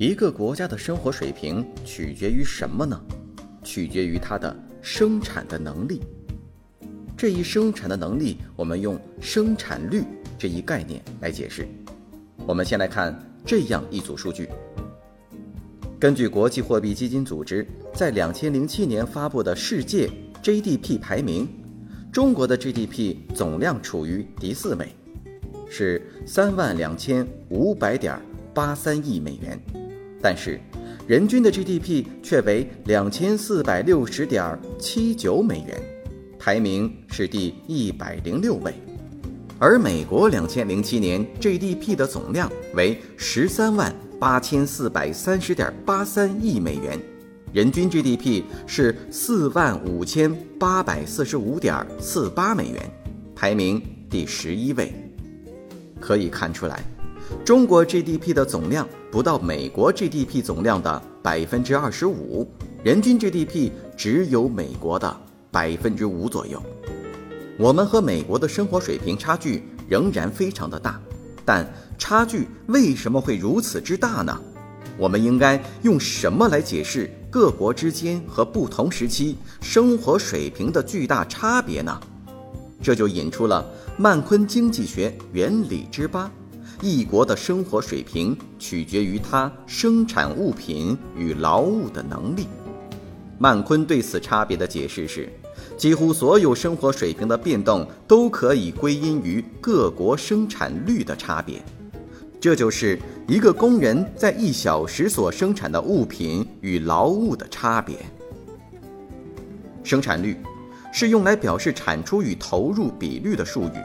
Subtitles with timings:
[0.00, 2.98] 一个国家的生活水平取决于什么呢？
[3.62, 6.00] 取决于它的生产的能力。
[7.14, 10.02] 这一生产的能力，我们用生产率
[10.38, 11.68] 这一概念来解释。
[12.46, 13.14] 我们先来看
[13.44, 14.48] 这样一组数据。
[15.98, 20.08] 根据国际货币基金组织在两千零七年发布的世界
[20.42, 21.46] GDP 排名，
[22.10, 24.88] 中国的 GDP 总量处于第四位，
[25.68, 28.18] 是三万两千五百点
[28.54, 29.60] 八三亿美元。
[30.22, 30.60] 但是，
[31.06, 35.80] 人均的 GDP 却为两千四百六十点七九美元，
[36.38, 38.74] 排名是第一百零六位。
[39.58, 46.98] 而美国两千零七年 GDP 的总量为十三万八千四百三十点八三亿美元，
[47.52, 52.90] 人均 GDP 是四万五千八百四十五点四八美元，
[53.34, 54.92] 排名第十一位。
[55.98, 56.82] 可以看出来。
[57.44, 62.46] 中国 GDP 的总量不到美国 GDP 总量的百分之二十五，
[62.82, 65.16] 人均 GDP 只有美国的
[65.50, 66.62] 百分之五左右。
[67.58, 71.00] 我们和美国的生活水平差距仍然非常的大，
[71.44, 71.66] 但
[71.98, 74.40] 差距为什么会如此之大呢？
[74.96, 81.98] 我们应该用什么来解释各国之间和不同时期生活水平的巨大差别呢？
[82.82, 83.66] 这就引出了
[83.96, 86.30] 曼昆经济学原理之八。
[86.82, 92.46] 一国的生活水平取决于它生产物品与劳务的能力。
[93.38, 95.28] 曼昆对此差别的解释是：
[95.76, 101.62] 几乎所有生活水平的变动都可以归因于各国生产率的差别。
[102.40, 102.98] 这就是
[103.28, 107.96] 一个工人在一小时所生产的物品与劳务的差别。
[109.82, 110.38] 生产率
[110.92, 113.78] 是用来表示产出与投入比率的术语。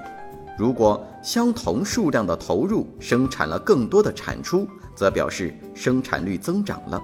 [0.58, 7.02] 如果相同数量的投入生产了更多的产出，则表示生产率增长了；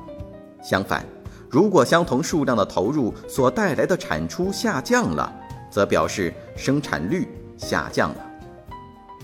[0.64, 1.06] 相反，
[1.50, 5.34] 如果相同数量的投入所带来的产出下降了，
[5.70, 8.26] 则表示生产率下降了。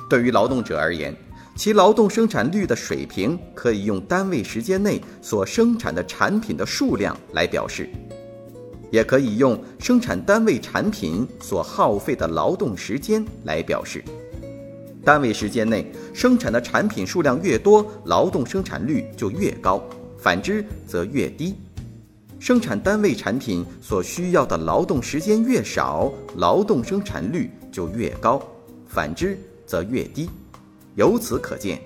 [0.10, 1.16] 对于劳动者而言，
[1.56, 7.90] 其劳动生产率的水平可以用单位时间内所生产的产品的数量来表示，
[8.92, 14.04] 也可以用生产单位产品所耗费的劳动时间来表示。
[15.04, 19.82] 单位时间内生产的产品数量越多，劳动生产率就越高；
[20.18, 21.56] 反之则越低。
[22.40, 28.40] 生产单位产品所需要的劳动时间越少，劳动生产率就越高；
[28.86, 30.30] 反之则越低。
[30.96, 31.82] 由此可见，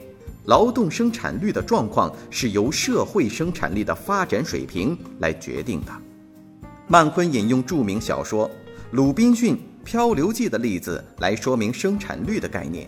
[0.46, 5.92] 劳动生产率的状况是由社会生产力的发展水平来决定的。
[6.92, 8.50] 曼昆引用著名小说
[8.92, 12.86] 《鲁滨逊漂流记》的例子来说明生产率的概念。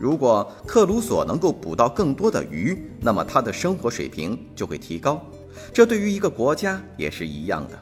[0.00, 5.24] 如果克鲁索能够捕到更多的鱼，那么他的生活水平就会提高。
[5.72, 7.80] 这对于一个国家也是一样的。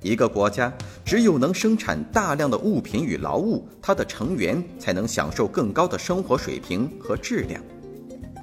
[0.00, 0.72] 一个国家
[1.04, 7.60] 只有能生产大量的物品与劳务，它的成员才能享受更高的生活水平和质量。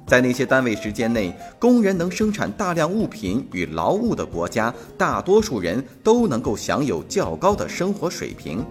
[0.08, 8.64] 在那些单位时间内，工人能生产大量物品与劳务的国家，大多数人都能够享有较高的生活水平。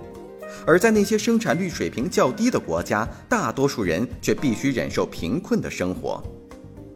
[0.65, 6.23] 而在那些生产率水平较低的国家，大多数人却必须忍受贫困的生活。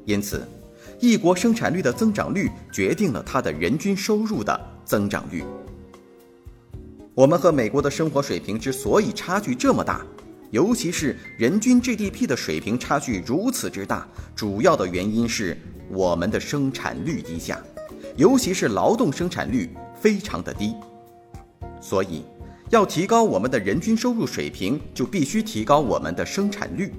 [0.05, 0.41] 因此，
[0.99, 5.43] 一国生产率的增长率决定了它的人均收入的增长率。
[7.13, 10.03] 我们和美国的生活水平之所以差距这么大，
[10.51, 15.57] 尤其是人均 GDP 的水平差距如此之大，主要的原因是
[15.89, 17.59] 我们的生产率低下，
[18.15, 20.75] 尤其是劳动生产率非常的低。
[21.81, 22.23] 所以。
[22.71, 26.93] 要提高我们的人均收入水平，就必须提高我们的生产率。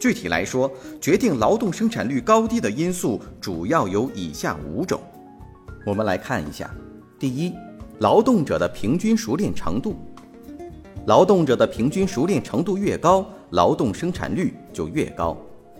[0.00, 0.68] 具体来说，
[1.00, 5.00] 决定劳动生产率高低的因素主要有以下五种。
[5.86, 6.68] 我们来看一下：
[7.20, 7.52] 第一，
[8.00, 9.94] 劳动者的平均熟练程度。
[11.06, 15.36] 劳动者的平均熟练程度越高，劳动生产率就越高。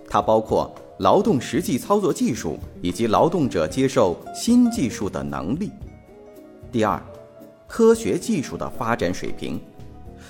[0.08, 5.70] 它包括劳动实际操作技术以及劳动者接受新技术的能力。
[6.73, 7.00] 第二。
[7.69, 9.61] 科学技术的发展水平，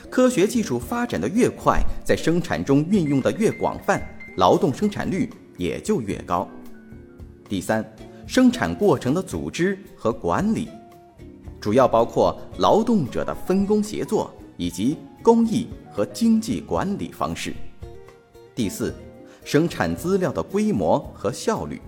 [0.09, 4.03] 科学技术发展的越快，在生产中运用的越广泛，
[4.39, 6.49] 劳动生产率也就越高。
[7.47, 7.85] 第三，
[8.27, 10.71] 生产过程的组织和管理，
[11.61, 17.55] 主要包括劳动者的分工协作以及工艺和经济管理方式。
[18.55, 18.95] 第四，
[19.45, 21.81] 生产资料的规模和效率，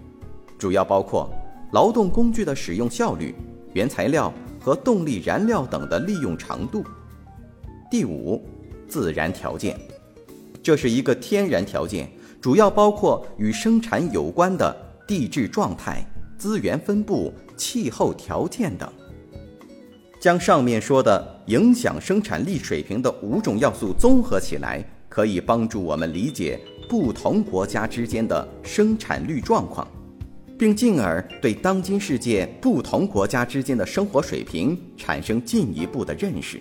[0.58, 1.30] 主要包括
[1.72, 3.34] 劳动工具的使用效率、
[3.72, 6.84] 原材料和动力燃料等的利用长度。
[7.90, 8.44] 第五，
[8.86, 9.78] 自然条件，
[10.62, 12.10] 这是一个天然条件，
[12.40, 14.76] 主要包括与生产有关的
[15.06, 16.04] 地质状态、
[16.36, 18.92] 资源分布、气候条件等。
[20.20, 29.86] 将上面说的影响生产力水平的五种要素综合起来，可以帮助我们理解不同国家之间的生产率状况，
[30.58, 36.58] 并进而对当今世界不同国家之间的生活水平产生进一步的认识。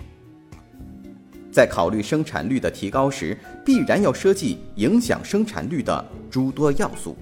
[1.51, 7.17] 在考虑生产率的提高时，必然要涉及影响生产率的诸多要素，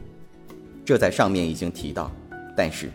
[0.83, 2.11] 这在上面已经提到。
[2.57, 2.89] 但是，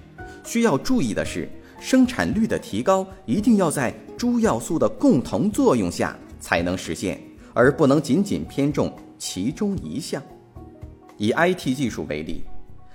[0.44, 1.48] 需要注意的是，
[1.80, 7.18] 生产率的提高一定要在诸要素的共同作用下才能实现，
[7.54, 10.22] 而不能仅仅偏重其中一项。
[11.16, 12.44] 以 IT 技术为例，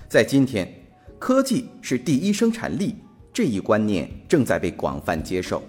[0.08, 0.72] 在今天，
[1.18, 2.94] 科技是第一生产力
[3.32, 5.62] 这一观念正在被广泛接受。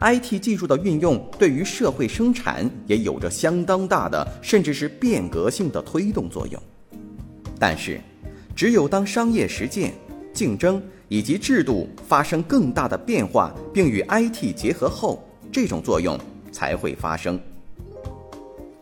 [0.00, 6.60] IT 技术的运用对于社会生产也有着相当大的，甚至是变革性的推动作用。
[7.58, 8.00] 但是，
[8.56, 9.94] 只有当商业实践、
[10.32, 16.18] 竞争以及制度发生更大的变化，并与 IT 结合后，这种作用
[16.50, 17.38] 才会发生。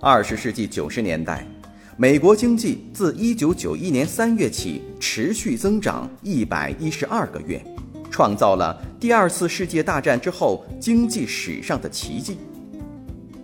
[0.00, 1.46] 二十世纪九十年代，
[1.96, 7.62] 美国经济自一九九一年三月起持续增长一百一十二个月。
[8.10, 12.36] 创造了第二次世界大战之后经济史上的奇迹。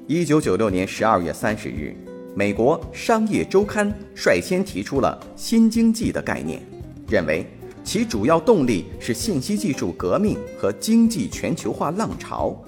[0.08, 1.94] 一九九六年十二月三十日，
[2.35, 6.61] 美国商业周刊率先提出了“新经济”的概念，
[7.08, 7.47] 认为
[7.87, 12.61] 其主要动力是信息技术革命和经济全球化浪潮。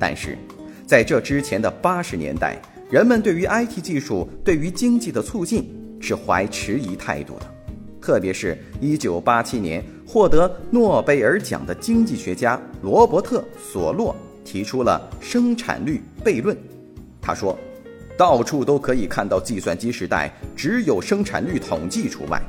[0.00, 0.38] 但是，
[0.86, 2.56] 在这之前的八十年代，
[2.90, 5.70] 人们对于 IT 技术对于经济的促进
[6.00, 7.54] 是怀迟疑态度的。
[8.00, 16.56] 特别是1987年获得诺贝尔奖的经济学家罗伯特·索洛提出了生产率悖论。
[17.20, 17.58] 他说
[18.16, 22.42] ：“到处都可以看到计算机时代，只有生产率统计除外。”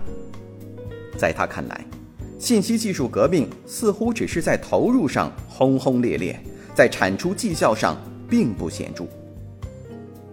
[1.18, 1.86] 在他看来，
[2.46, 6.40] 信息技术革命似乎只是在投入上轰轰烈烈，
[6.76, 7.98] 在产出绩效上
[8.30, 9.04] 并不显著。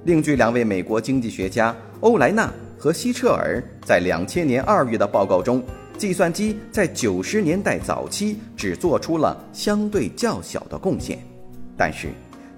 [0.04, 2.52] 另据两位美国经济学家欧莱纳。
[2.76, 5.62] 和希彻尔在两千年二月的报告中，
[5.96, 11.16] 计算机在九十年代早期只做出了相对较小的贡献，
[11.76, 12.08] 但是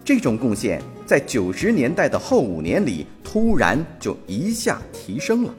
[0.03, 5.55] 这种贡献在九十年代的后五年里突然就一下提升了。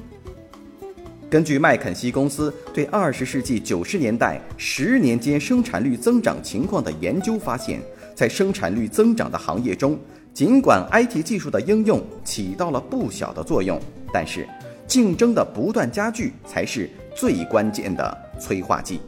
[1.27, 7.81] 根据麦肯锡公司对二十世纪九十年代十年间生产率增长情况的研究发现，
[8.13, 9.98] 在生产率增长的行业中，
[10.33, 13.80] 尽管 IT 技术的应用起到了不小的作用。
[14.13, 14.48] 但是，
[14.88, 19.01] 竞争的不断加剧才是最关键的催化剂。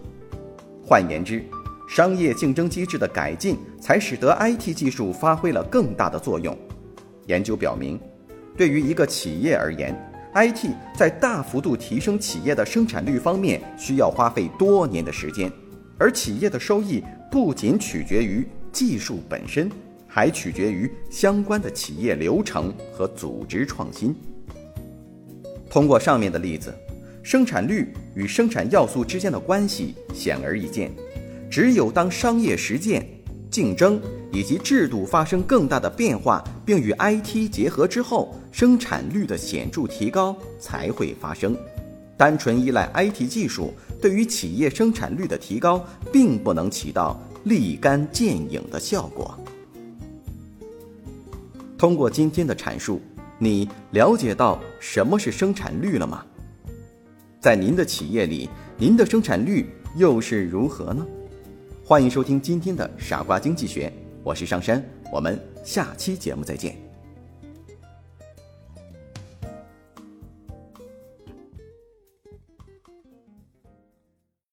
[0.83, 1.45] 换言之，
[1.87, 6.57] 商业竞争机制的改进才使得 IT 技术发挥了更大的作用。
[7.27, 7.99] 研究表明，
[8.57, 9.95] 对于一个企业而言
[10.38, 15.51] ，IT 在大幅度提升企业的生产率方面需要花费多年的时间，
[15.98, 19.72] 而企业的收益不仅取决于技术本身，
[20.08, 24.15] 还取决于相关的企业流程和组织创新。
[25.70, 26.74] 通过上面的例子，
[27.24, 30.91] 生产率与生产要素之间的关系显而易见。
[31.50, 33.06] 只有当商业实践、
[33.50, 34.00] 竞争
[34.31, 41.55] 以及制度发生更大的变化，并与 IT 结合之后，生产率的显著提高才会发生。
[42.15, 49.38] 单纯依赖 IT 技术，对于企业生产率的提高，并不能起到立竿见影的效果。
[51.77, 53.01] 通过今天的阐述。
[53.39, 56.25] 你了解到什么是生产率了吗？
[57.39, 61.05] 在您的企业里，您的生产率又是如何呢？
[61.86, 63.89] 欢迎收听今天的《傻瓜经济学》，
[64.27, 66.87] 我是上山，我们下期节目再见。